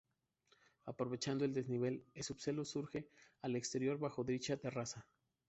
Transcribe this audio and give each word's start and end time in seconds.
Aprovechando 0.85 1.45
el 1.45 1.53
desnivel, 1.53 2.03
el 2.15 2.23
subsuelo 2.23 2.65
surge 2.65 3.07
al 3.43 3.55
exterior 3.55 3.99
bajo 3.99 4.23
dicha 4.23 4.57
terraza. 4.57 5.05